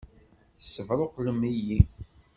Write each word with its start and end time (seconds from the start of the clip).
Tessebṛuqlem-iyi! 0.59 1.79